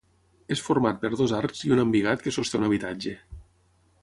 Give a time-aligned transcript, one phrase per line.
[0.55, 3.19] És format per dos arcs i un embigat que sosté un habitatge.